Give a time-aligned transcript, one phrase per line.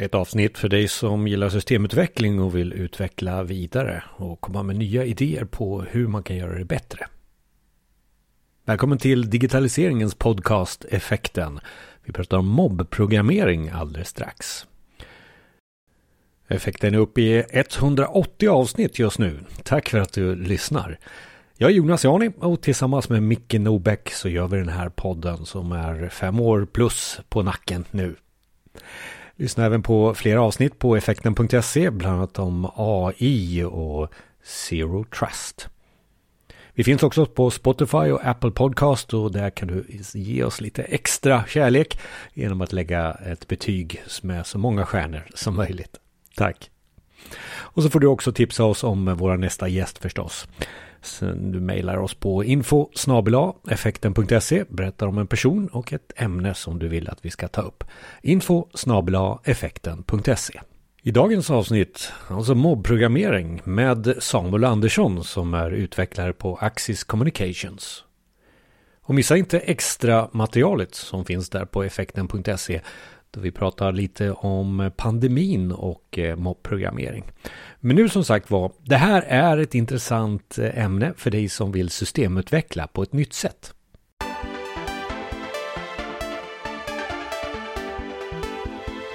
[0.00, 5.04] Ett avsnitt för dig som gillar systemutveckling och vill utveckla vidare och komma med nya
[5.04, 7.06] idéer på hur man kan göra det bättre.
[8.64, 11.60] Välkommen till digitaliseringens podcast Effekten.
[12.04, 14.66] Vi pratar om mobbprogrammering alldeles strax.
[16.48, 19.40] Effekten är uppe i 180 avsnitt just nu.
[19.62, 20.98] Tack för att du lyssnar.
[21.56, 25.46] Jag är Jonas Jani och tillsammans med Micke Nobäck så gör vi den här podden
[25.46, 28.16] som är fem år plus på nacken nu.
[29.40, 35.68] Lyssna även på flera avsnitt på effekten.se, bland annat om AI och Zero Trust.
[36.72, 39.84] Vi finns också på Spotify och Apple Podcast och där kan du
[40.14, 42.00] ge oss lite extra kärlek
[42.34, 45.96] genom att lägga ett betyg med så många stjärnor som möjligt.
[46.36, 46.70] Tack!
[47.50, 50.48] Och så får du också tipsa oss om vår nästa gäst förstås.
[51.20, 52.90] Du mejlar oss på info
[53.70, 57.62] effekten.se berättar om en person och ett ämne som du vill att vi ska ta
[57.62, 57.84] upp.
[58.22, 58.66] Info
[59.44, 60.60] effekten.se
[61.02, 68.04] i dagens avsnitt, alltså mobbprogrammering med Samuel Andersson som är utvecklare på Axis Communications.
[69.02, 72.80] Och missa inte extra materialet som finns där på effekten.se
[73.30, 77.24] då vi pratar lite om pandemin och eh, mobbprogrammering.
[77.80, 81.72] Men nu som sagt var, det här är ett intressant eh, ämne för dig som
[81.72, 83.74] vill systemutveckla på ett nytt sätt.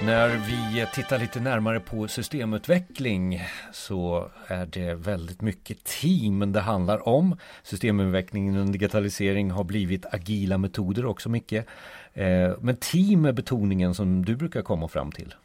[0.06, 3.42] När vi tittar lite närmare på systemutveckling
[3.72, 7.38] så är det väldigt mycket team det handlar om.
[7.64, 11.66] Systemutveckling och digitalisering har blivit agila metoder också mycket.
[12.14, 15.36] Eh, men team är betoningen som du brukar komma fram till.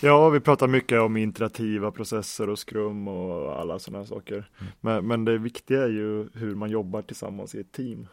[0.00, 4.34] Ja, vi pratar mycket om iterativa processer och skrum och alla sådana saker.
[4.60, 4.72] Mm.
[4.80, 8.06] Men, men det viktiga är ju hur man jobbar tillsammans i ett team.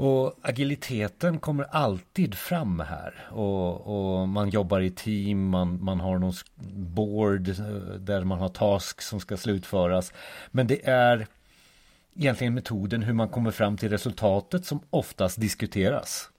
[0.00, 6.18] Och agiliteten kommer alltid fram här och, och, man jobbar i team, man, man har
[6.18, 6.32] någon
[6.74, 7.54] board eh,
[7.98, 10.12] där man har task som ska slutföras.
[10.50, 11.26] Men det är
[12.18, 16.30] egentligen metoden hur man kommer fram till resultatet som oftast diskuteras.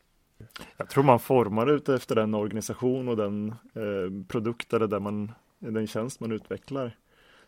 [0.78, 5.32] Jag tror man formar ut efter den organisation och den eh, produkt eller där man,
[5.60, 6.96] den tjänst man utvecklar.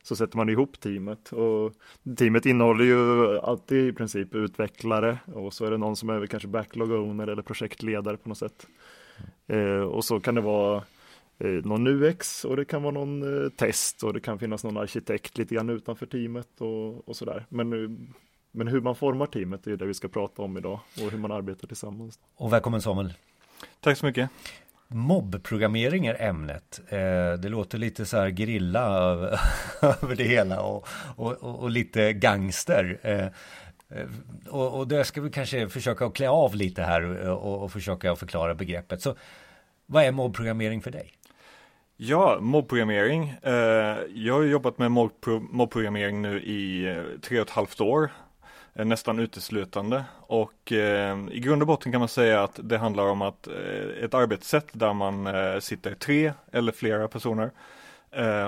[0.04, 1.74] Så sätter man ihop teamet och
[2.18, 6.48] teamet innehåller ju alltid i princip utvecklare och så är det någon som är kanske
[6.48, 8.68] backlog owner eller projektledare på något sätt.
[9.48, 10.84] Eh, och så kan det vara
[11.44, 15.38] någon UX och det kan vara någon eh, test och det kan finnas någon arkitekt
[15.38, 17.46] lite grann utanför teamet och, och sådär.
[17.50, 17.98] Men
[18.52, 21.32] men hur man formar teamet är det vi ska prata om idag och hur man
[21.32, 22.20] arbetar tillsammans.
[22.36, 23.14] Och välkommen Samuel.
[23.80, 24.30] Tack så mycket.
[24.88, 26.82] Mobbprogrammering är ämnet.
[26.88, 28.82] Eh, det låter lite så här grilla
[29.82, 33.00] över det hela och, och, och lite gangster.
[33.02, 33.26] Eh,
[34.00, 34.08] eh,
[34.50, 38.56] och, och det ska vi kanske försöka klä av lite här och, och försöka förklara
[38.56, 39.02] begreppet.
[39.02, 39.16] Så
[39.86, 41.14] vad är mobbprogrammering för dig?
[42.04, 43.34] Ja, mobbprogrammering.
[43.42, 48.12] Eh, jag har jobbat med mobbprogrammering nu i eh, tre och ett halvt år
[48.74, 50.04] eh, nästan uteslutande.
[50.20, 50.72] Och
[51.32, 53.48] i grund och botten kan man säga att det handlar om att
[54.02, 55.30] ett arbetssätt där man
[55.62, 57.52] sitter tre eller flera personer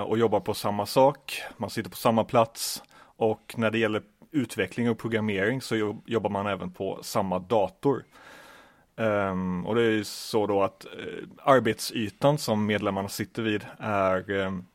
[0.06, 1.42] och jobbar på samma sak.
[1.56, 2.82] Man sitter på samma plats
[3.16, 8.04] och när det gäller utveckling och programmering så jobbar man även på samma dator.
[8.96, 14.66] Um, och det är så då att uh, arbetsytan som medlemmarna sitter vid är um,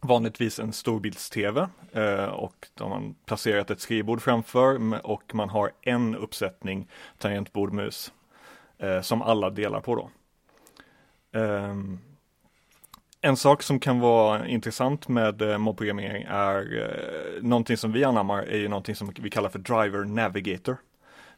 [0.00, 5.70] vanligtvis en storbilds-tv uh, och då har man placerat ett skrivbord framför och man har
[5.82, 8.12] en uppsättning tangentbordmus
[8.82, 10.10] uh, eh, som alla delar på då.
[11.40, 12.00] Um,
[13.20, 18.42] en sak som kan vara intressant med eh, mobbprogrammering är eh, någonting som vi anammar
[18.42, 20.76] är ju någonting som vi kallar för driver navigator.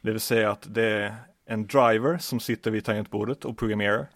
[0.01, 1.15] Det vill säga att det är
[1.51, 4.07] en driver som sitter vid tangentbordet och programmerar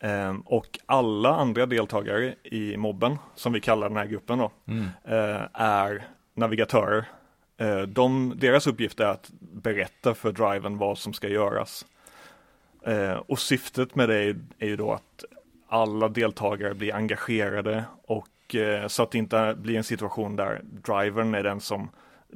[0.00, 4.82] Um, och alla andra deltagare i mobben, som vi kallar den här gruppen då, mm.
[4.84, 7.04] uh, är navigatörer.
[7.62, 11.86] Uh, de, deras uppgift är att berätta för driven vad som ska göras.
[12.88, 15.24] Uh, och syftet med det är, är, ju då att
[15.68, 18.28] alla deltagare blir engagerade och
[18.86, 21.88] så att det inte blir en situation där drivern är den som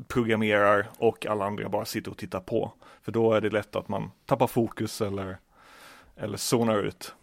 [0.08, 2.72] programmerar och alla andra bara sitter och tittar på.
[3.02, 5.38] För då är det lätt att man tappar fokus eller,
[6.16, 7.14] eller zonar ut.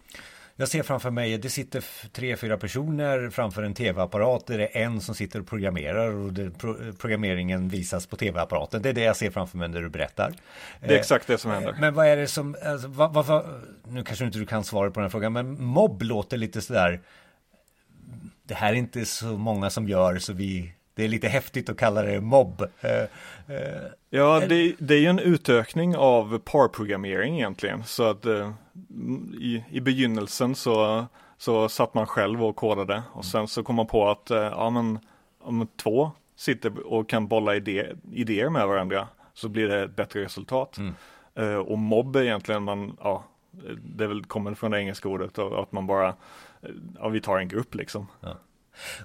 [0.55, 4.47] Jag ser framför mig, det sitter tre, fyra personer framför en tv-apparat.
[4.47, 8.81] Det är en som sitter och programmerar och det, pro, programmeringen visas på tv-apparaten.
[8.81, 10.33] Det är det jag ser framför mig när du berättar.
[10.79, 11.75] Det är exakt det som händer.
[11.79, 13.45] Men vad är det som, alltså, vad, vad, vad,
[13.87, 17.01] nu kanske inte du kan svara på den här frågan, men mobb låter lite sådär,
[18.43, 21.77] det här är inte så många som gör så vi det är lite häftigt att
[21.77, 22.61] kalla det mobb.
[22.81, 23.01] Eh,
[23.55, 27.83] eh, ja, det, det är ju en utökning av parprogrammering egentligen.
[27.83, 28.51] Så att eh,
[29.39, 31.05] i, i begynnelsen så
[31.37, 34.99] så satt man själv och kodade och sen så kom man på att ja men
[35.41, 40.23] om två sitter och kan bolla idé, idéer med varandra så blir det ett bättre
[40.23, 40.77] resultat.
[40.77, 41.61] Mm.
[41.61, 43.23] Och mobb är egentligen man, ja,
[43.83, 46.15] det är väl kommer från det engelska ordet att man bara,
[46.99, 48.07] ja vi tar en grupp liksom.
[48.21, 48.37] Ja.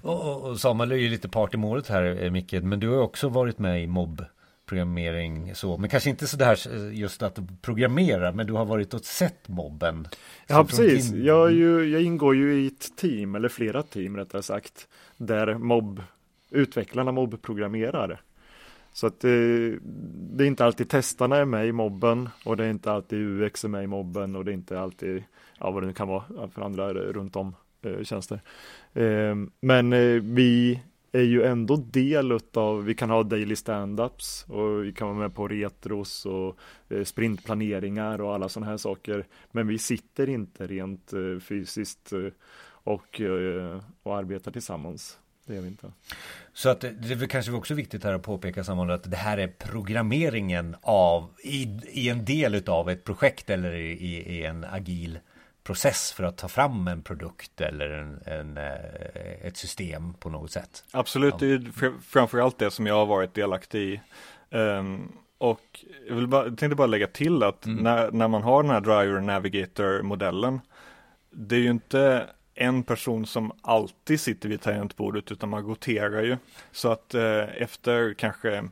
[0.01, 3.01] Och, och, Samuel är ju lite part i målet här eh, Micke, men du har
[3.01, 4.25] också varit med i mobb
[4.65, 8.93] programmering så, men kanske inte så där eh, just att programmera, men du har varit
[8.93, 10.07] och sett mobben.
[10.47, 11.09] Ja, precis.
[11.11, 11.25] Din...
[11.25, 14.87] Jag, ju, jag ingår ju i ett team, eller flera team rättare sagt,
[15.17, 16.03] där mobb,
[16.49, 18.21] utvecklarna mobbprogrammerar.
[18.93, 19.69] Så att det,
[20.35, 23.63] det, är inte alltid testarna är med i mobben och det är inte alltid UX
[23.63, 25.23] är med i mobben och det är inte alltid,
[25.59, 26.23] ja vad det nu kan vara
[26.53, 27.53] för andra runt om eh,
[27.85, 28.41] Eh, tjänster.
[28.93, 34.85] Ehm, men eh, vi är ju ändå del av, vi kan ha daily stand-ups och
[34.85, 36.57] vi kan vara med på retros och
[36.89, 39.25] eh, sprintplaneringar och alla sådana här saker.
[39.51, 42.13] Men vi sitter inte rent fysiskt
[42.67, 43.21] och,
[44.03, 45.19] och arbetar tillsammans.
[45.45, 45.91] Det gör vi inte.
[46.53, 49.47] Så att det är kanske också viktigt här att påpeka sammanhanget att det här är
[49.47, 55.19] programmeringen av i, i en del av ett projekt eller i, i en agil
[55.65, 60.51] process för att ta fram en produkt eller en, en eh, ett system på något
[60.51, 60.83] sätt.
[60.91, 64.01] Absolut, det är framförallt det som jag har varit delaktig i.
[64.55, 67.83] Um, och jag, vill bara, jag tänkte bara lägga till att mm.
[67.83, 70.61] när, när man har den här Driver Navigator modellen,
[71.31, 76.37] det är ju inte en person som alltid sitter vid tangentbordet utan man roterar ju.
[76.71, 78.63] Så att eh, efter kanske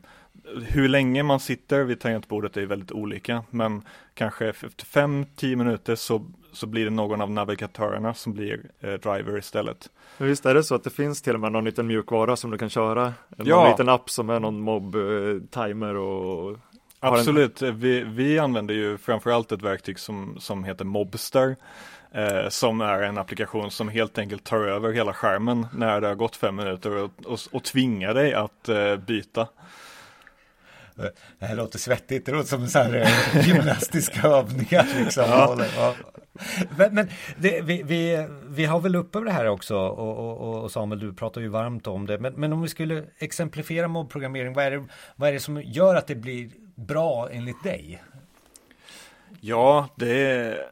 [0.66, 3.82] hur länge man sitter vid tangentbordet är väldigt olika men
[4.14, 9.38] kanske efter 5-10 minuter så, så blir det någon av navigatörerna som blir eh, driver
[9.38, 9.90] istället.
[10.18, 12.50] Men visst är det så att det finns till och med någon liten mjukvara som
[12.50, 13.14] du kan köra?
[13.36, 13.44] Ja.
[13.44, 16.58] Någon liten app som är någon mobb-timer och
[17.00, 17.78] Absolut, en...
[17.78, 21.56] vi, vi använder ju framförallt ett verktyg som, som heter Mobster
[22.14, 26.14] eh, som är en applikation som helt enkelt tar över hela skärmen när det har
[26.14, 29.48] gått fem minuter och, och, och tvingar dig att eh, byta.
[31.38, 34.86] Det här låter svettigt, det låter som så här eh, gymnastiska övningar.
[35.04, 35.24] Liksom.
[35.28, 35.94] Ja.
[36.78, 40.70] Men, men det, vi, vi, vi har väl uppe det här också och, och, och,
[40.70, 42.18] Samuel du pratar ju varmt om det.
[42.18, 44.84] Men, men om vi skulle exemplifiera mobbprogrammering, vad är, det,
[45.16, 48.02] vad är det som gör att det blir bra enligt dig?
[49.40, 50.70] Ja, det är,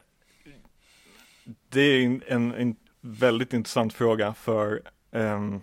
[1.69, 4.81] det är en, en väldigt intressant fråga för
[5.11, 5.61] um,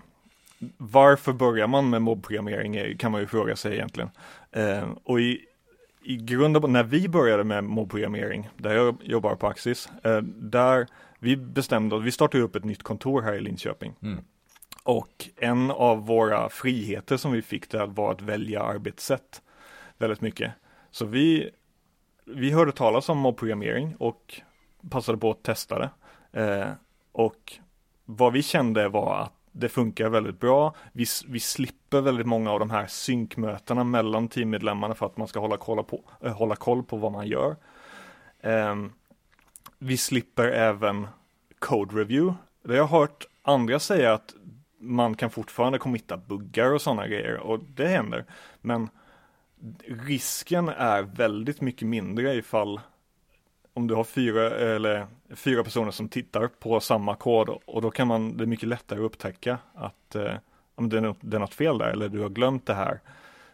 [0.76, 4.10] varför börjar man med mobbprogrammering kan man ju fråga sig egentligen.
[4.52, 5.46] Um, och i,
[6.02, 10.86] i grund och när vi började med mobbprogrammering, där jag jobbar på Axis, uh, där
[11.18, 13.94] vi bestämde att vi startade upp ett nytt kontor här i Linköping.
[14.02, 14.24] Mm.
[14.82, 19.42] Och en av våra friheter som vi fick där var att välja arbetssätt
[19.98, 20.52] väldigt mycket.
[20.90, 21.50] Så vi,
[22.24, 24.40] vi hörde talas om mobbprogrammering och
[24.90, 25.90] passade på att testa det.
[26.42, 26.68] Eh,
[27.12, 27.52] och
[28.04, 30.74] vad vi kände var att det funkar väldigt bra.
[30.92, 35.40] Vi, vi slipper väldigt många av de här synkmötena mellan teammedlemmarna för att man ska
[35.40, 37.56] hålla koll på, äh, hålla koll på vad man gör.
[38.42, 38.92] Um,
[39.78, 41.06] vi slipper även
[41.58, 42.34] code review.
[42.62, 44.34] Det jag har hört andra säga att
[44.78, 48.24] man kan fortfarande kommitta buggar och sådana grejer och det händer.
[48.60, 48.88] Men
[49.86, 52.80] risken är väldigt mycket mindre ifall
[53.74, 58.08] om du har fyra, eller fyra personer som tittar på samma kod och då kan
[58.08, 60.34] man, det är mycket lättare att upptäcka att eh,
[60.74, 63.00] om det är, något, det är något fel där eller du har glömt det här.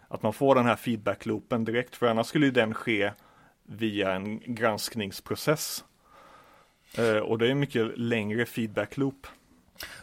[0.08, 3.10] Att man får den här feedback-loopen direkt för annars skulle den ske
[3.62, 5.84] via en granskningsprocess.
[6.98, 9.26] Eh, och det är mycket längre feedback-loop.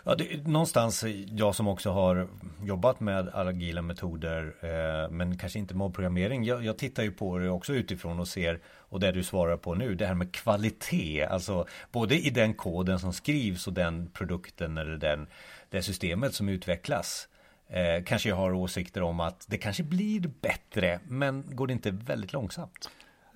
[0.04, 2.28] Ja, det, någonstans jag som också har
[2.64, 6.44] jobbat med agila metoder eh, men kanske inte mobbprogrammering.
[6.44, 9.76] Jag, jag tittar ju på det också utifrån och ser och det du svarar på
[9.76, 14.78] nu, det här med kvalitet, alltså både i den koden som skrivs och den produkten
[14.78, 15.28] eller den,
[15.70, 17.28] det systemet som utvecklas.
[17.68, 21.92] Eh, kanske jag har åsikter om att det kanske blir bättre, men går det inte
[21.92, 22.90] väldigt långsamt?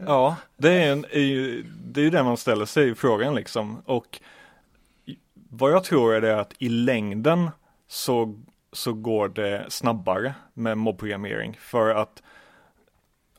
[0.05, 3.35] Ja, det är, en, är ju, det är ju det man ställer sig i frågan
[3.35, 3.81] liksom.
[3.85, 4.19] Och
[5.49, 7.49] vad jag tror är det att i längden
[7.87, 11.57] så, så går det snabbare med mobbprogrammering.
[11.59, 12.23] För att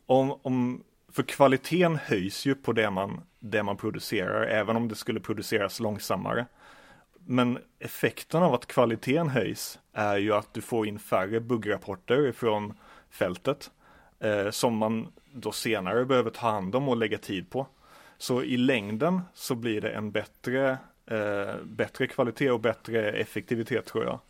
[0.06, 4.94] om, om för kvaliteten höjs ju på det man, det man producerar, även om det
[4.94, 6.46] skulle produceras långsammare.
[7.26, 12.74] Men effekten av att kvaliteten höjs är ju att du får in färre buggrapporter från
[13.10, 13.70] fältet
[14.20, 17.66] eh, som man då senare behöver ta hand om och lägga tid på.
[18.18, 20.78] Så i längden så blir det en bättre,
[21.10, 24.20] eh, bättre kvalitet och bättre effektivitet tror jag.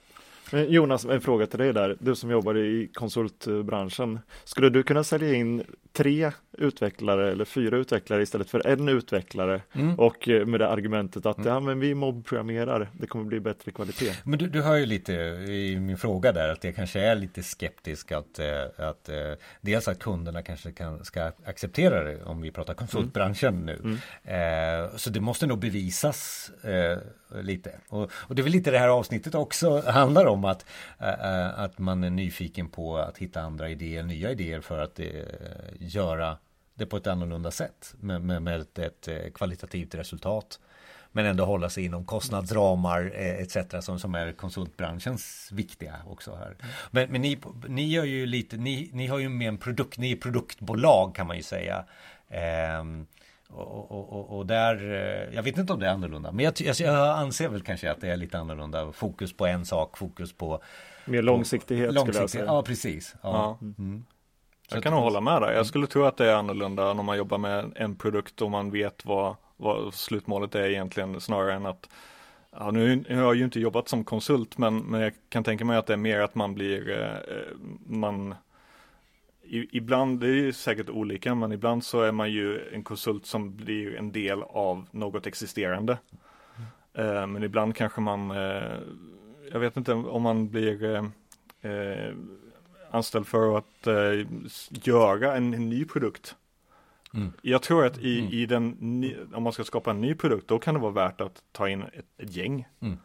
[0.53, 1.97] Men Jonas, en fråga till dig där.
[2.01, 4.19] Du som jobbar i konsultbranschen.
[4.45, 9.99] Skulle du kunna sälja in tre utvecklare eller fyra utvecklare istället för en utvecklare mm.
[9.99, 11.49] och eh, med det argumentet att mm.
[11.49, 14.13] ja, men vi mobbprogrammerar, det kommer bli bättre kvalitet.
[14.25, 17.43] Men du, du hör ju lite i min fråga där att jag kanske är lite
[17.43, 19.17] skeptisk att, eh, att eh,
[19.61, 23.67] dels att kunderna kanske kan, ska acceptera det om vi pratar konsultbranschen mm.
[23.67, 23.99] nu.
[24.25, 24.85] Mm.
[24.85, 26.99] Eh, så det måste nog bevisas eh,
[27.43, 27.73] lite.
[27.89, 30.67] Och, och, det är väl lite det här avsnittet också handlar om att,
[30.99, 35.07] äh, att man är nyfiken på att hitta andra idéer, nya idéer för att äh,
[35.79, 36.39] göra
[36.75, 40.61] det på ett annorlunda sätt med, med, med ett, ett, eh, kvalitativt resultat.
[41.13, 43.85] Men ändå hålla sig inom kostnadsramar eh, etc.
[43.85, 46.57] Som, som är konsultbranschens viktiga också här.
[46.91, 50.13] Men, men ni, ni gör ju lite, ni, ni har ju med en produkt, ni
[50.13, 51.85] är produktbolag kan man ju säga.
[52.81, 53.07] Um,
[53.49, 57.19] och, och, och, där, eh, jag vet inte om det är annorlunda, men jag, jag,
[57.19, 58.93] anser väl kanske att det är lite annorlunda.
[58.93, 60.63] Fokus på en sak, fokus på
[61.05, 62.45] Mer långsiktighet, långsiktighet skulle jag säga.
[62.45, 63.15] Ja, precis.
[63.23, 63.59] Ja.
[63.61, 63.67] ja.
[63.79, 64.05] Mm.
[64.71, 65.53] Jag kan nog hålla med där.
[65.53, 68.71] Jag skulle tro att det är annorlunda när man jobbar med en produkt och man
[68.71, 71.89] vet vad, vad slutmålet är egentligen snarare än att
[72.51, 75.77] Ja, nu har jag ju inte jobbat som konsult men, men jag kan tänka mig
[75.77, 78.35] att det är mer att man blir eh, man
[79.51, 83.57] ibland, det är ju säkert olika, men ibland så är man ju en konsult som
[83.57, 85.99] blir en del av något existerande.
[86.95, 87.33] Mm.
[87.33, 88.79] men ibland kanske man, eh,
[89.53, 90.85] jag vet inte om man blir
[91.61, 92.15] eh,
[92.91, 93.87] anställd för att
[94.85, 96.37] göra en, en ny produkt.
[97.15, 97.33] Mm.
[97.43, 98.33] Jag tror att i, mm.
[98.33, 98.77] i den,
[99.35, 101.83] om man ska skapa en ny produkt, då kan det vara värt att ta in
[101.83, 102.69] ett, ett gäng.
[102.81, 102.99] Mm.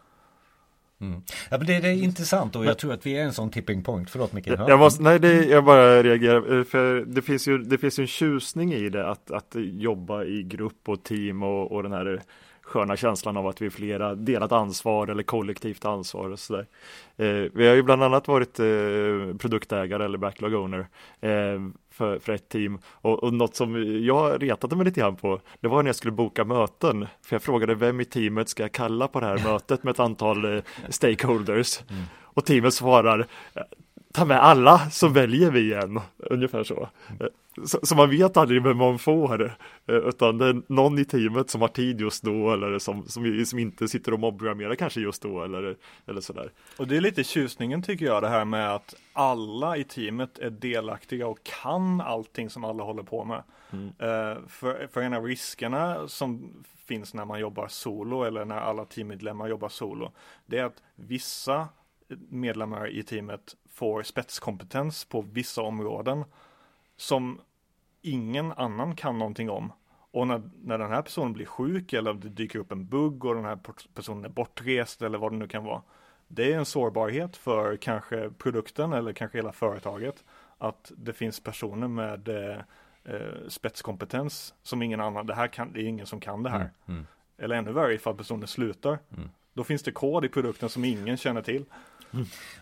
[1.04, 1.22] Mm.
[1.52, 3.84] Ja, men det, det, är intressant och jag tror att vi är en sån tipping
[3.84, 4.10] point.
[4.10, 4.48] Förlåt Micke.
[4.48, 6.58] Jag måste, nej, det, jag bara reagerar.
[6.58, 10.44] Eh, för det finns ju, det finns en tjusning i det att, att jobba i
[10.44, 12.22] grupp och team och, och den här
[12.62, 16.66] sköna känslan av att vi är flera delat ansvar eller kollektivt ansvar och sådär.
[17.18, 20.88] Eh, vi har ju bland annat varit eh, produktägare eller backlog owner
[21.22, 21.60] eh,
[21.94, 22.80] för, för ett team.
[22.86, 26.12] Och, och något som jag retade mig lite grann på det var när jag skulle
[26.12, 27.08] boka möten.
[27.22, 30.00] För jag frågade vem i teamet ska jag kalla på det här mötet med ett
[30.00, 31.82] antal eh, stakeholders?
[31.90, 32.04] Mm.
[32.22, 33.28] och teamet svarar
[34.14, 36.90] ta med alla så väljer vi en, ungefär så.
[37.66, 39.44] Så, så, man vet aldrig vem man får,
[39.86, 43.46] eh, utan det är någon i teamet som har tid just då eller som, som,
[43.46, 45.76] som inte sitter och mobbprogrammerar kanske just då eller,
[46.08, 46.52] eller sådär.
[46.78, 50.50] Och det är lite tjusningen tycker jag det här med att alla i teamet är
[50.50, 53.44] delaktiga och kan allting som alla håller på med.
[53.72, 53.86] Mm.
[53.88, 56.54] Uh, för, för en av riskerna som
[56.86, 60.12] finns när man jobbar solo eller när alla teammedlemmar jobbar solo,
[60.46, 61.68] det är att vissa
[62.30, 66.24] medlemmar i teamet får spetskompetens på vissa områden
[66.98, 67.42] som
[68.02, 69.72] ingen annan kan någonting om.
[70.12, 73.36] Och när, när den här personen blir sjuk eller det dyker upp en bugg och
[73.36, 73.60] den här
[73.94, 75.82] personen är bortrest eller vad det nu kan vara.
[76.28, 80.24] Det är en sårbarhet för kanske produkten eller kanske hela företaget.
[80.58, 82.58] Att det finns personer med eh,
[83.04, 86.60] eh spetskompetens som ingen annan, det här kan, det är ingen som kan det här.
[86.60, 87.06] Mm, mm.
[87.38, 89.00] Eller ännu värre ifall personen slutar.
[89.18, 89.30] Mm.
[89.54, 91.66] Då finns det kod i produkten som ingen känner till.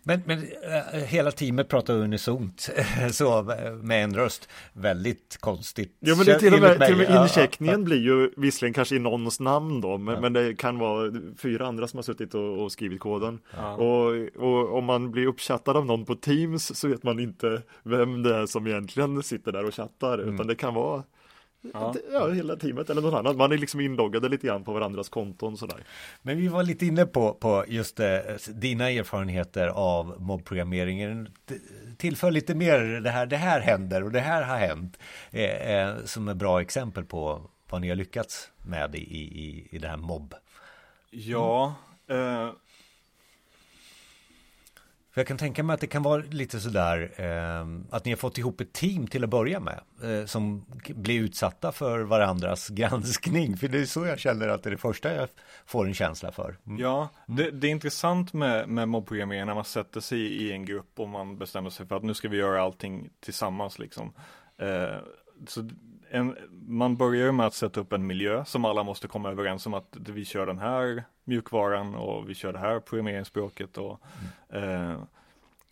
[0.04, 2.70] Men, men äh, hela teamet pratar unisont
[3.12, 3.44] så
[3.82, 4.50] med en röst.
[4.74, 5.98] Väldigt konstigt.
[6.00, 8.96] Ja men det till och med, till och med incheckningen ja, blir ju visserligen kanske
[8.96, 9.98] i någons namn då.
[9.98, 10.22] Men, ja.
[10.22, 13.40] men, det kan vara fyra andra som har suttit och, och skrivit koden.
[13.58, 13.74] Ja.
[13.76, 18.24] Och, och, om man blir uppchattad av någon på Teams så vet man inte vem
[18.24, 20.18] det är som egentligen sitter där och chattar.
[20.18, 20.36] Mm.
[20.36, 21.04] Utan det kan vara
[21.74, 21.96] Ja.
[22.12, 23.38] ja, hela teamet eller någon annan.
[23.38, 25.84] Man är liksom inloggade lite grann på varandras konton sådär.
[26.22, 31.30] Men vi var lite inne på, på just eh, dina erfarenheter av mobbprogrammeringen.
[31.98, 34.98] Tillför lite mer det här, det här händer och det här har hänt.
[35.32, 39.78] Eh, eh, som är bra exempel på vad ni har lyckats med i, i, i
[39.78, 40.34] det här mobb.
[41.10, 41.76] Ja,
[42.08, 42.50] eh,
[45.12, 48.18] för jag kan tänka mig att det kan vara lite sådär eh, att ni har
[48.18, 53.58] fått ihop ett team till att börja med eh, som blir utsatta för varandras granskning.
[53.58, 55.30] För det är så jag känner att det är det första jag
[55.66, 56.58] får en känsla för.
[56.68, 56.80] Mm.
[56.80, 61.00] Ja, det, det, är intressant med, med mobbprogrammering när man sätter sig i en grupp
[61.00, 64.14] och man bestämmer sig för att nu ska vi göra allting tillsammans liksom.
[64.58, 64.98] Eh,
[65.48, 65.70] så
[66.12, 66.38] en,
[66.68, 69.98] man börjar med att sätta upp en miljö som alla måste komma överens om att
[70.00, 74.02] vi kör den här mjukvaran och vi kör det här programmeringsspråket och
[74.50, 74.92] mm.
[74.92, 75.04] eh,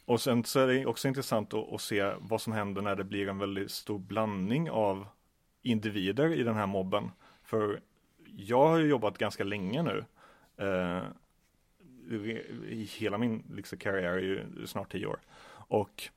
[0.05, 3.03] och sen så är det också intressant att, att, se vad som händer när det
[3.03, 5.07] blir en väldigt stor blandning av
[5.61, 7.11] individer i den här mobben.
[7.43, 7.81] För
[8.25, 10.05] jag har ju jobbat ganska länge nu.
[10.57, 11.03] Eh,
[12.97, 15.19] hela min liksom, karriär är ju snart tio år.
[15.51, 16.09] Och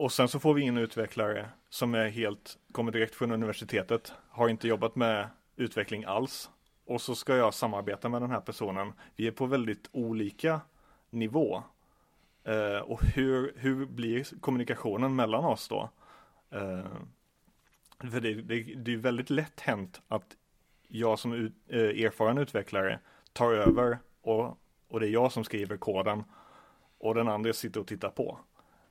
[0.00, 4.48] och sen så får vi in utvecklare som är helt, kommer direkt från universitetet, har
[4.48, 6.50] inte jobbat med utveckling alls
[6.84, 8.92] och så ska jag samarbeta med den här personen.
[9.16, 10.60] Vi är på väldigt olika
[11.10, 11.62] nivå.
[12.44, 15.90] Eh, och hur, hur blir kommunikationen mellan oss då?
[16.50, 16.84] Eh,
[18.10, 20.36] för det, det, det är väldigt lätt hänt att
[20.88, 23.00] jag som ut, eh, erfaren utvecklare
[23.32, 26.24] tar över och, och det är jag som skriver koden
[26.98, 28.38] och den andra sitter och tittar på.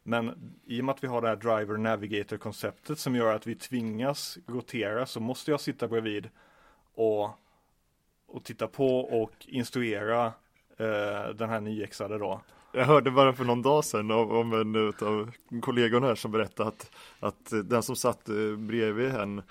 [0.03, 3.47] Men i och med att vi har det här driver navigator konceptet som gör att
[3.47, 6.29] vi tvingas rotera så måste jag sitta bredvid
[6.93, 7.29] och,
[8.27, 10.25] och titta på och instruera
[10.77, 12.41] eh, den här nyexade då.
[12.71, 16.69] Jag hörde bara för någon dag sedan om, om en av kollegorna här som berättade
[16.69, 19.41] att, att den som satt eh, bredvid henne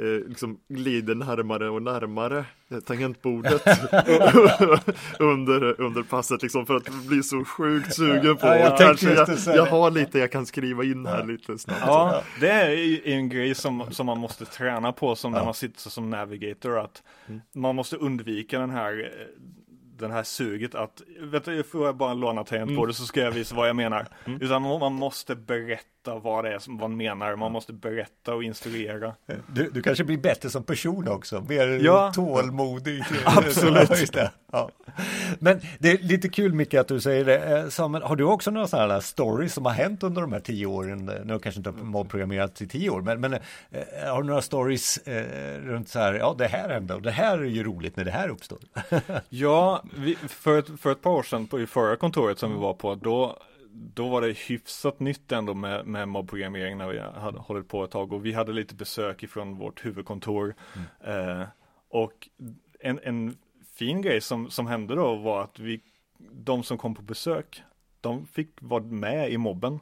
[0.00, 3.62] eh, liksom glider närmare och närmare eh, tangentbordet
[5.18, 9.56] under, under passet liksom för att bli så sjukt sugen på Ja, jag kanske jag,
[9.56, 11.80] jag har lite jag kan skriva in här lite snabbt.
[11.86, 15.90] Ja, det är en grej som, som man måste träna på som när man sitter
[15.90, 17.02] som navigator att
[17.52, 19.26] man måste undvika den här eh,
[19.98, 23.54] den här suget att, vet du, får jag bara låna tangentbordet så ska jag visa
[23.54, 24.06] vad jag menar.
[24.40, 29.14] Utan man måste berätta vad det är som man menar, man måste berätta och instruera.
[29.46, 32.12] Du, du kanske blir bättre som person också, mer Ja.
[32.14, 33.02] tålmodig.
[33.24, 33.90] Absolut.
[33.90, 34.30] Ja, det.
[34.54, 34.70] Ja.
[35.38, 37.38] Men det är lite kul Micke att du säger det.
[37.38, 40.40] Eh, Samuel, har du också några sådana här stories som har hänt under de här
[40.40, 41.06] tio åren?
[41.24, 43.40] Nu har kanske inte mobbprogrammerat i tio år, men, men eh,
[44.06, 47.38] har du några stories eh, runt så här, ja det här hände och det här
[47.38, 48.58] är ju roligt när det här uppstår.
[49.28, 52.58] Ja, vi, för, ett, för ett par år sedan på i förra kontoret som vi
[52.58, 53.38] var på, då,
[53.70, 57.90] då var det hyfsat nytt ändå med, med mobbprogrammering när vi hade hållit på ett
[57.90, 60.54] tag och vi hade lite besök ifrån vårt huvudkontor.
[61.04, 61.42] Eh,
[61.88, 62.28] och
[62.80, 63.36] en, en
[63.74, 65.80] fin grej som, som hände då var att vi,
[66.32, 67.62] de som kom på besök,
[68.00, 69.80] de fick vara med i mobben.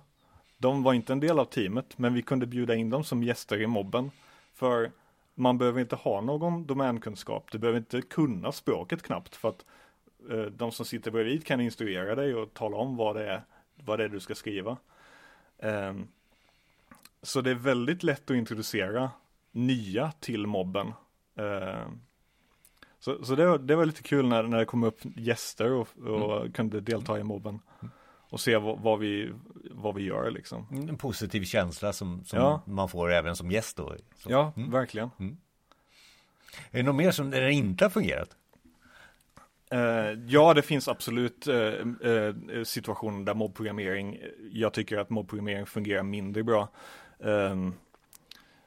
[0.58, 3.61] De var inte en del av teamet, men vi kunde bjuda in dem som gäster
[3.61, 4.11] i mobben.
[4.54, 4.92] För
[5.34, 9.64] man behöver inte ha någon domänkunskap, du behöver inte kunna språket knappt för att
[10.30, 13.42] eh, de som sitter bredvid kan instruera dig och tala om vad det är,
[13.75, 14.76] vad det är du ska skriva.
[15.58, 16.08] Ehm,
[17.22, 19.11] så det är väldigt lätt att introducera
[19.50, 20.92] nya till mobben.
[21.37, 22.00] Ehm,
[23.04, 26.54] så så det, det var lite kul när, när det kom upp gäster och, och
[26.54, 27.59] kunde delta i mobben.
[28.30, 29.32] Och se vad, vad, vi,
[29.71, 30.67] vad vi gör liksom.
[30.88, 32.62] En positiv känsla som, som Ja.
[32.67, 33.95] man får även som gäst då.
[34.17, 34.30] Så.
[34.30, 35.10] Ja, verkligen.
[36.71, 38.36] Är det något mer som det inte har fungerat?
[39.71, 42.34] Eh, ja, det finns absolut eh, eh,
[42.65, 44.19] situationer där mobbprogrammering,
[44.52, 46.69] jag tycker att mobbprogrammering fungerar mindre bra.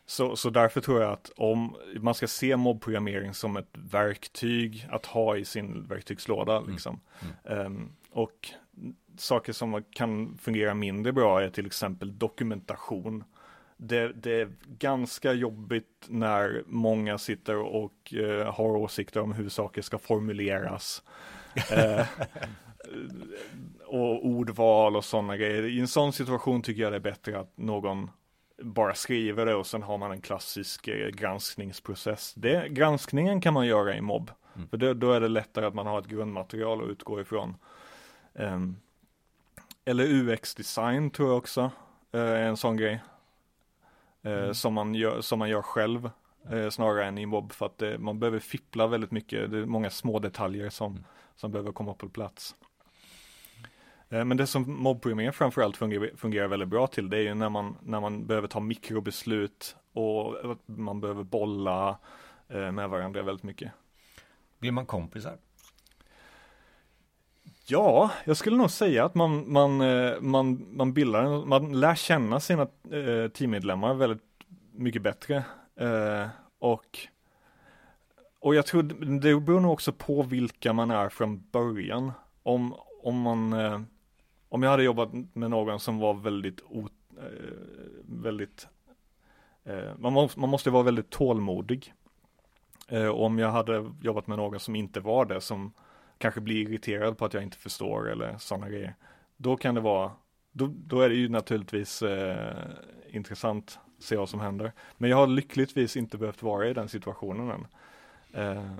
[0.05, 5.05] Så, så därför tror jag att om man ska se mobbprogrammering som ett verktyg att
[5.05, 6.59] ha i sin verktygslåda.
[6.59, 6.99] Liksom.
[7.43, 8.49] Ehm, och
[9.17, 13.23] saker som kan fungera mindre bra är till exempel dokumentation.
[13.77, 19.81] Det, det är ganska jobbigt när många sitter och eh, har åsikter om hur saker
[19.81, 21.03] ska formuleras.
[21.71, 22.05] Eh,
[23.85, 25.63] och ordval och sådana grejer.
[25.63, 28.09] I en sån situation tycker jag det är bättre att någon
[28.61, 32.33] bara skriver det och sen har man en klassisk eh, granskningsprocess.
[32.33, 34.31] Det, granskningen kan man göra i mobb.
[34.69, 37.55] För det, då är det lättare att man har ett grundmaterial att utgå ifrån.
[38.33, 38.75] Ehm,
[39.85, 41.71] eller UX-design tror jag också
[42.11, 43.03] eh, är en sån grej.
[44.23, 46.09] Eh, som, man gör, som man gör själv
[46.51, 49.51] eh, snarare än i mobb för att man behöver fippla väldigt mycket.
[49.51, 52.55] Det är många små detaljer som, som behöver komma på plats.
[54.15, 57.49] Eh, Men det som mobbprogrammering framförallt fungerar, fungerar väldigt bra till det är ju när
[57.49, 61.97] man, när man behöver ta mikrobeslut och man behöver bolla
[62.47, 63.71] eh, med varandra väldigt mycket.
[64.59, 65.37] Blir man kompisar?
[67.67, 72.39] Ja, jag skulle nog säga att man, man, eh, man, man bildar, man lär känna
[72.39, 72.67] sina
[73.33, 74.23] teammedlemmar väldigt
[74.71, 75.43] mycket bättre.
[76.59, 76.99] Och,
[78.39, 78.83] och jag tror
[79.19, 82.11] det beror nog också på vilka man är från början.
[82.43, 83.53] Om, om man,
[84.55, 87.23] om jag hade jobbat med någon som var väldigt, o, eh,
[88.05, 88.67] väldigt,
[89.63, 91.93] eh, man, måste, man måste vara väldigt tålmodig.
[92.87, 95.73] Eh, och om jag hade jobbat med någon som inte var det, som
[96.17, 98.95] kanske blir irriterad på att jag inte förstår eller sådana grejer.
[99.37, 100.11] Då kan det vara,
[100.51, 102.63] då, då är det ju naturligtvis eh,
[103.09, 104.71] intressant att se vad som händer.
[104.97, 107.67] Men jag har lyckligtvis inte behövt vara i den situationen än.
[108.33, 108.75] Eh,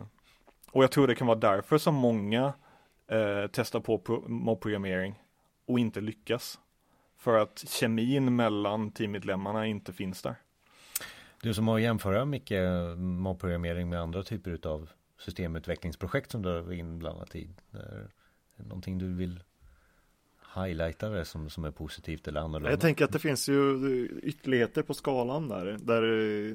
[0.72, 2.54] och jag tror det kan vara därför som många
[3.08, 5.22] eh, testar på pro- mobbprogrammering
[5.65, 6.60] och inte lyckas.
[7.17, 10.36] För att kemin mellan teammedlemmarna inte finns där.
[11.41, 12.63] Du som har jämföra mycket
[12.97, 17.49] målprogrammering med andra typer av systemutvecklingsprojekt som du är inblandat i.
[17.71, 18.10] Är
[18.58, 19.43] det någonting du vill
[20.56, 22.70] highlighta det som, som är positivt eller annorlunda?
[22.70, 26.02] Jag tänker att det finns ju ytterligheter på skalan där, där,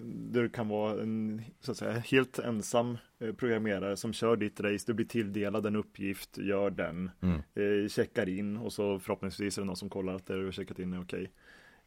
[0.05, 4.61] där det kan vara en så att säga, helt ensam eh, programmerare som kör ditt
[4.61, 7.43] race, du blir tilldelad en uppgift, gör den, mm.
[7.55, 10.53] eh, checkar in och så förhoppningsvis är det någon som kollar att det du har
[10.53, 11.33] checkat in är okej.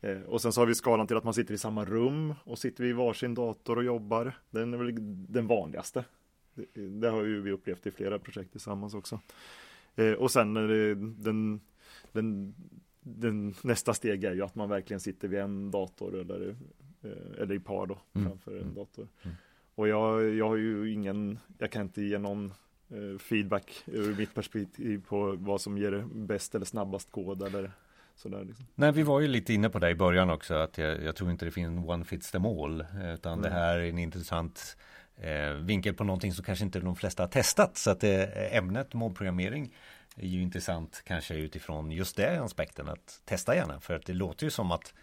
[0.02, 2.60] Eh, och sen så har vi skalan till att man sitter i samma rum och
[2.60, 4.34] sitter vid varsin dator och jobbar.
[4.50, 4.96] Den är väl
[5.34, 6.06] den vanligaste.
[6.54, 9.20] Det, det har ju vi upplevt i flera projekt tillsammans också.
[10.18, 10.54] Och sen
[11.24, 11.62] den
[12.14, 12.56] den,
[13.02, 16.56] den, nästa steg är ju att man verkligen sitter vid en dator eller,
[17.02, 18.30] eh, eller i par då mm.
[18.30, 18.74] framför en mm.
[18.74, 19.08] dator.
[19.24, 19.36] Mm.
[19.76, 22.54] Och jag, jag har ju ingen, jag kan inte ge någon
[22.90, 27.72] eh, feedback ur mitt perspektiv på vad som ger bäst eller snabbast kod eller
[28.16, 28.44] sådär.
[28.44, 28.66] Liksom.
[28.76, 31.32] Nej, vi var ju lite inne på det i början också, att jag, jag tror
[31.32, 33.42] inte det finns one fits them all, utan mm.
[33.42, 34.78] det här är en intressant
[35.16, 37.78] eh, vinkel på någonting som kanske inte de flesta har testat.
[37.78, 39.74] Så att eh, ämnet mobbprogrammering
[40.16, 43.80] är ju intressant kanske utifrån just det aspekten att testa gärna.
[43.80, 44.94] För att det låter ju som att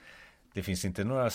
[0.54, 1.30] det finns inte några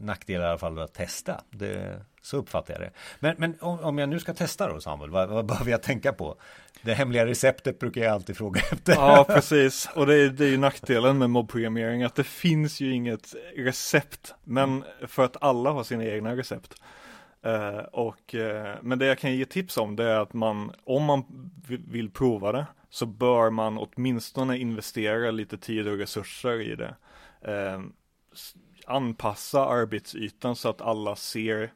[0.00, 1.40] nackdelar i alla fall att testa.
[1.50, 2.90] Det, så uppfattar jag det.
[3.20, 6.12] Men, men om, om, jag nu ska testa då Samuel, vad, vad behöver jag tänka
[6.12, 6.36] på?
[6.82, 8.92] Det hemliga receptet brukar jag alltid fråga efter.
[8.92, 9.88] Ja, precis.
[9.94, 14.34] Och det är, det är ju nackdelen med mobbprogrammering, att det finns ju inget recept.
[14.44, 16.74] Men för att alla har sina egna recept.
[17.46, 21.04] Uh, och, uh, men det jag kan ge tips om det är att man, om
[21.04, 21.24] man
[21.88, 26.96] vill prova det, så bör man åtminstone investera lite tid och resurser i det.
[27.48, 27.84] Uh,
[28.86, 31.72] anpassa arbetsytan så att alla ser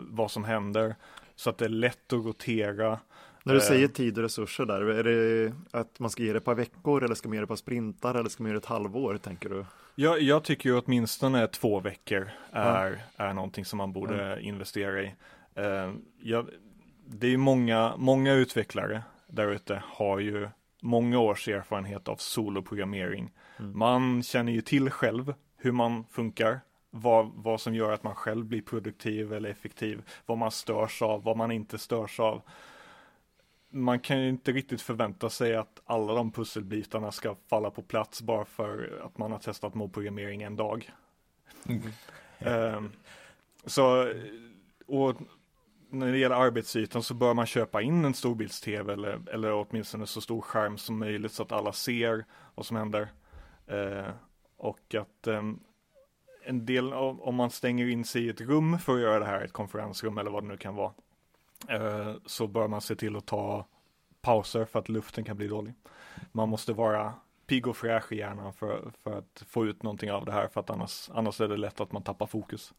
[0.00, 0.94] vad som händer,
[1.36, 2.98] så att det är lätt att rotera.
[3.42, 6.44] När du säger tid och resurser där, är det att man ska ge det ett
[6.44, 8.58] par veckor eller ska man ge det ett par sprintar eller ska man ge det
[8.58, 9.64] ett halvår, tänker du?
[9.94, 13.24] Jag, jag tycker ju åtminstone två veckor är, ja.
[13.24, 14.38] är någonting som man borde ja.
[14.38, 15.14] investera i.
[15.58, 16.48] Uh, jag,
[17.06, 20.48] det är många, många utvecklare där ute har ju
[20.82, 23.30] många års erfarenhet av soloprogrammering.
[23.58, 23.78] Mm.
[23.78, 28.44] Man känner ju till själv hur man funkar, vad, vad som gör att man själv
[28.44, 32.42] blir produktiv eller effektiv, vad man störs av, vad man inte störs av
[33.74, 38.22] man kan ju inte riktigt förvänta sig att alla de pusselbitarna ska falla på plats
[38.22, 40.90] bara för att man har testat mobbprogrammering en dag.
[42.46, 42.92] Um,
[43.64, 44.12] så,
[44.86, 45.16] och
[45.90, 50.20] när det gäller arbetsytan så bör man köpa in en storbilds-tv eller, eller åtminstone så
[50.20, 53.08] stor skärm som möjligt så att alla ser vad som händer.
[53.72, 54.10] Uh,
[54.56, 55.60] och att um,
[56.44, 59.26] en del av, om man stänger in sig i ett rum för att göra det
[59.26, 60.92] här, ett konferensrum eller vad det nu kan vara,
[62.26, 63.66] så bör man se till att ta
[64.20, 65.74] pauser för att luften kan bli dålig.
[66.32, 67.14] Man måste vara
[67.46, 70.60] pigg och fräsch i hjärnan för, för att få ut någonting av det här för
[70.60, 72.74] att annars, annars är det lätt att man tappar fokus.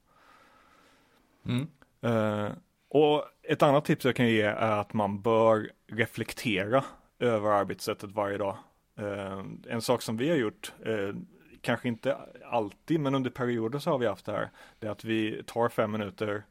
[1.45, 1.67] Mm.
[2.05, 2.51] Uh,
[2.89, 6.83] och ett annat tips jag kan ge är att man bör reflektera
[7.19, 8.57] över arbetssättet varje dag.
[8.99, 11.15] Uh, en sak som vi har gjort, uh,
[11.61, 14.49] kanske inte alltid, men under perioder så har vi haft det här.
[14.79, 16.43] Det är att vi tar fem minuter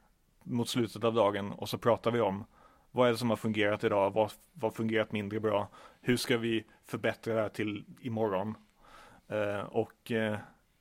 [0.44, 2.44] mot slutet av dagen och så pratar vi om
[2.90, 4.10] vad är det som har fungerat idag?
[4.10, 4.30] Vad
[4.62, 5.68] har fungerat mindre bra?
[6.00, 8.54] Hur ska vi förbättra det här till imorgon?
[9.28, 10.38] Eh, och eh,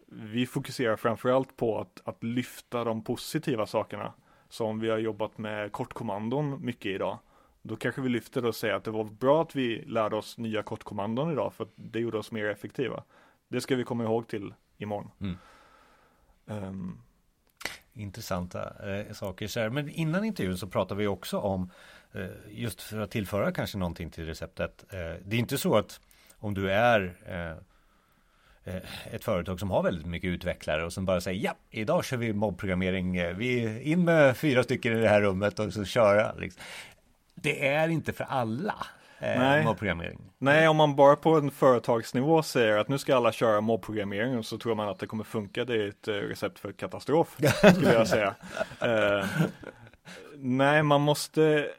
[0.08, 4.14] vi fokuserar framförallt på att, att lyfta de positiva sakerna.
[4.50, 7.18] Så om vi har jobbat med kortkommandon mycket idag,
[7.62, 10.38] då kanske vi lyfter det och säger att det var bra att vi lärde oss
[10.38, 13.04] nya kortkommandon idag, för att det gjorde oss mer effektiva.
[13.48, 15.12] Det ska vi komma ihåg till imorgon.
[15.20, 15.38] Mm.
[16.46, 17.02] Um,
[17.94, 19.48] intressanta eh, saker.
[19.48, 19.70] Så här.
[19.70, 21.72] Men innan intervjun så pratade vi också om
[22.14, 24.86] eh, just för att tillföra kanske någonting till receptet.
[24.90, 26.00] Eh, det är inte så att
[26.40, 27.58] om du är eh,
[28.74, 32.18] eh ett företag som har väldigt mycket utvecklare och som bara säger ja, idag kör
[32.18, 33.18] vi mobbprogrammering.
[33.18, 36.34] Eh, vi är in med fyra stycken i det här rummet och så köra.
[36.34, 36.64] Liksom.
[37.36, 38.88] Det är inte för alla
[39.24, 39.64] Nej.
[39.64, 40.20] mobbprogrammering.
[40.38, 44.58] Nej, om man bara på en företagsnivå säger att nu ska alla köra mobbprogrammering så
[44.58, 45.66] tror man att det kommer funka.
[45.66, 47.38] Det är ett eh, recept för katastrof,
[47.76, 48.36] skulle jag säga.
[48.82, 49.26] Eh,
[50.38, 51.70] nej, man måste,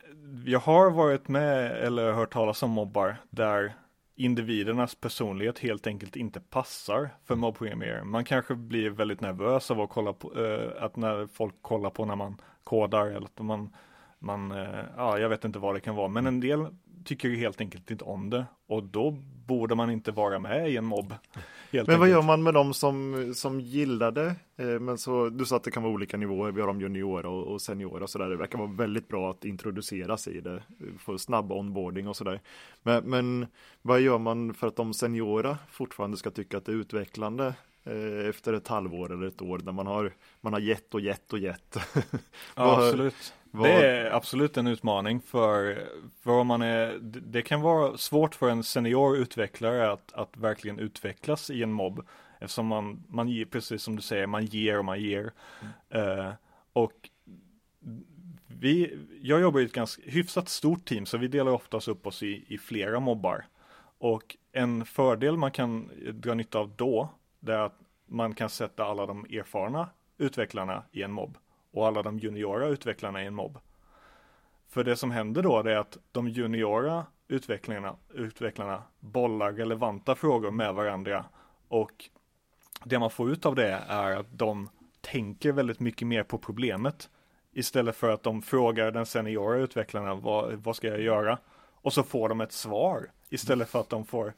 [0.46, 3.72] jag har varit med eller hört talas om mobbar där
[4.16, 8.08] individernas personlighet helt enkelt inte passar för mobbprogrammering.
[8.08, 12.04] Man kanske blir väldigt nervös av att kolla på, eh, att när folk kollar på
[12.04, 13.70] när man kodar eller att man
[14.24, 16.66] man, eh, ja, jag vet inte vad det kan vara, men en del
[17.04, 19.10] tycker helt enkelt inte om det och då
[19.46, 21.14] borde man inte vara med i en mobb.
[21.70, 21.98] men enkelt.
[21.98, 24.34] vad gör man med de som, som gillar det?
[24.56, 27.28] Eh, men så, du sa att det kan vara olika nivåer, vi har de juniora
[27.28, 28.28] och, och seniora och sådär.
[28.28, 30.62] Det verkar vara väldigt bra att introduceras i det,
[30.98, 32.40] få snabb onboarding och sådär.
[32.82, 33.46] Men, men
[33.82, 38.28] vad gör man för att de seniora fortfarande ska tycka att det är utvecklande eh,
[38.28, 41.38] efter ett halvår eller ett år när man har, man har gett och gett och
[41.38, 41.76] gett.
[42.56, 43.34] Ja, absolut.
[43.62, 45.88] Det är absolut en utmaning för,
[46.22, 51.50] för man är, det kan vara svårt för en senior utvecklare att, att verkligen utvecklas
[51.50, 52.06] i en mobb.
[52.40, 55.32] Eftersom man, man ger, precis som du säger, man ger och man ger.
[55.90, 56.08] Mm.
[56.08, 56.32] Uh,
[56.72, 57.10] och
[58.46, 62.22] vi, jag jobbar i ett ganska hyfsat stort team så vi delar oftast upp oss
[62.22, 63.46] i, i flera mobbar.
[63.98, 67.08] Och en fördel man kan dra nytta av då,
[67.40, 69.88] det är att man kan sätta alla de erfarna
[70.18, 71.38] utvecklarna i en mobb
[71.74, 73.58] och alla de juniora utvecklarna i en mobb.
[74.68, 80.74] För det som händer då är att de juniora utvecklarna, utvecklarna bollar relevanta frågor med
[80.74, 81.24] varandra
[81.68, 82.10] och
[82.84, 84.68] det man får ut av det är att de
[85.00, 87.10] tänker väldigt mycket mer på problemet
[87.52, 91.38] istället för att de frågar den seniora utvecklarna vad, vad ska jag göra?
[91.74, 94.34] Och så får de ett svar istället för att de får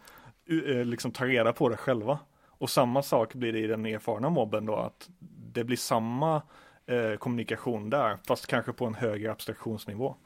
[0.49, 2.19] eh, liksom ta reda på det själva.
[2.47, 5.09] Och samma sak blir det i den erfarna mobben då att
[5.53, 6.43] det blir samma
[6.87, 10.17] eh, kommunikation där fast kanske på en högre abstraktionsnivå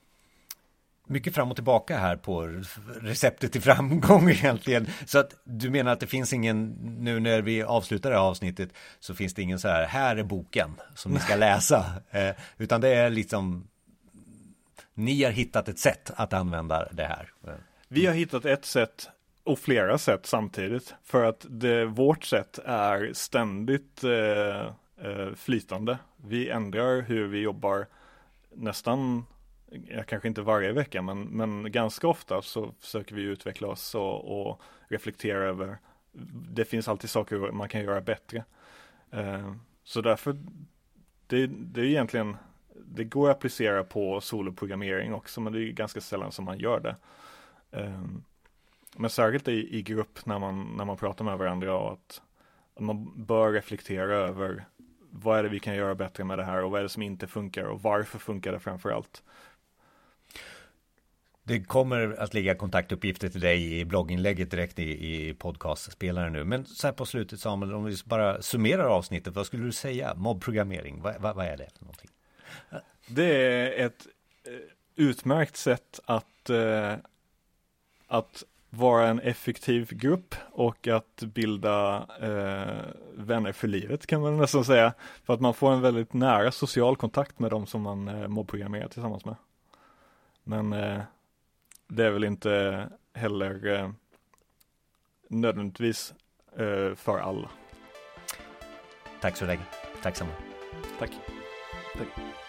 [1.10, 2.62] mycket fram och tillbaka här på
[3.00, 4.86] receptet till framgång egentligen.
[5.06, 6.68] Så att du menar att det finns ingen,
[6.98, 8.70] nu när vi avslutar det här avsnittet,
[9.00, 11.84] så finns det ingen så här, här är boken som ni ska läsa.
[12.10, 13.68] Eh, utan det är liksom,
[14.94, 17.32] ni har hittat ett sätt att använda det här.
[17.88, 19.08] Vi har hittat ett sätt
[19.44, 20.94] och flera sätt samtidigt.
[21.04, 25.98] För att det, vårt sätt är ständigt eh, eh flytande.
[26.16, 27.86] Vi ändrar hur vi jobbar
[28.54, 29.24] nästan
[29.70, 34.40] ja, kanske inte varje vecka, men, men ganska ofta så försöker vi utveckla oss och,
[34.40, 35.78] och reflektera över,
[36.50, 38.44] det finns alltid saker man kan göra bättre.
[39.10, 40.36] Eh, så därför,
[41.26, 42.36] det, det är egentligen,
[42.84, 46.80] det går att applicera på soloprogrammering också, men det är ganska sällan som man gör
[46.80, 46.96] det.
[47.70, 48.02] Eh,
[48.96, 52.22] men särskilt i, i grupp när man, när man pratar med varandra och att,
[52.74, 54.64] att man bör reflektera över
[55.10, 57.02] vad är det vi kan göra bättre med det här och vad är det som
[57.02, 59.22] inte funkar och varför funkar det framför allt.
[61.42, 66.44] Det kommer att ligga kontaktuppgifter till dig i blogginlägget direkt i, i podcastspelaren nu.
[66.44, 70.14] Men så här på slutet Samuel, om vi bara summerar avsnittet, vad skulle du säga?
[70.16, 72.10] Mobbprogrammering, vad, vad, vad är det för någonting?
[73.08, 74.06] Det är ett
[74.44, 74.52] eh,
[74.96, 76.94] utmärkt sätt att, eh,
[78.06, 84.64] att vara en effektiv grupp och att bilda eh, vänner för livet kan man nästan
[84.64, 84.92] säga.
[85.24, 88.88] För att man får en väldigt nära social kontakt med de som man eh, mobbprogrammerar
[88.88, 89.37] tillsammans med.
[90.44, 91.00] Men eh,
[91.88, 93.90] det är väl inte heller eh,
[95.28, 96.14] nödvändigtvis
[96.56, 97.50] eh, för alla.
[99.20, 99.62] Tack så länge.
[100.02, 100.33] Tack samma.
[100.98, 101.11] Tack.
[101.98, 102.39] Tack.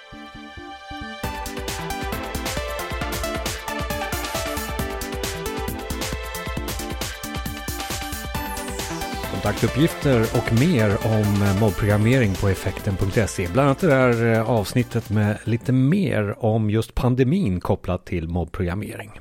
[9.41, 13.47] Kontaktuppgifter och mer om eh, mobbprogrammering på effekten.se.
[13.53, 19.11] Bland annat det där eh, avsnittet med lite mer om just pandemin kopplat till mobbprogrammering.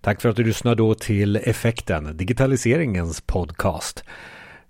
[0.00, 4.04] Tack för att du lyssnar då till Effekten, digitaliseringens podcast.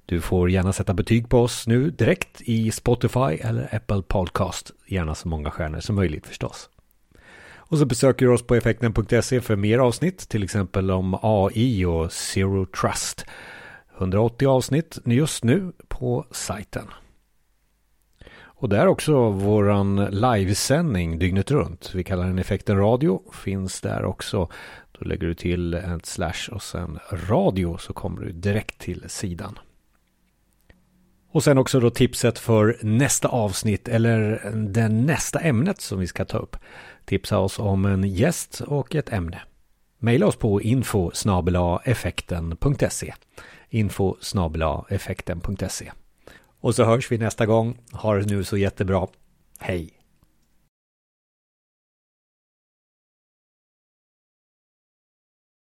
[0.06, 4.70] Du får gärna sätta betyg på oss nu direkt i Spotify eller Apple Podcast.
[4.86, 6.68] Gärna så många stjärnor som möjligt förstås.
[7.56, 12.12] Och så besöker du oss på effekten.se för mer avsnitt, till exempel om AI och
[12.12, 13.26] Zero Trust.
[13.98, 16.86] 180 avsnitt just nu på sajten.
[18.58, 21.90] Och där också våran livesändning dygnet runt.
[21.94, 23.22] Vi kallar den Effekten Radio.
[23.32, 24.48] Finns där också.
[24.98, 29.58] Då lägger du till ett slash och sen radio så kommer du direkt till sidan.
[31.30, 36.24] Och sen också då tipset för nästa avsnitt eller det nästa ämnet som vi ska
[36.24, 36.56] ta upp.
[37.04, 39.40] Tipsa oss om en gäst och ett ämne.
[39.98, 41.10] Maila oss på info
[41.84, 43.14] effekten.se
[43.68, 44.16] info
[44.88, 45.92] effekten.se
[46.60, 47.78] Och så hörs vi nästa gång.
[47.92, 49.06] Ha det nu så jättebra.
[49.58, 49.95] Hej!